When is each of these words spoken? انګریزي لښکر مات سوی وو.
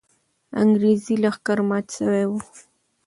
انګریزي 0.61 1.15
لښکر 1.23 1.59
مات 1.69 1.85
سوی 1.97 2.23
وو. 2.29 2.39